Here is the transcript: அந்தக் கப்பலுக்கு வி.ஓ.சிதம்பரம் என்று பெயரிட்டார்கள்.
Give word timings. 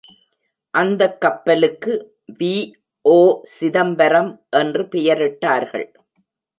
அந்தக் 0.73 1.21
கப்பலுக்கு 1.21 1.93
வி.ஓ.சிதம்பரம் 2.39 4.31
என்று 4.49 4.83
பெயரிட்டார்கள். 4.83 5.87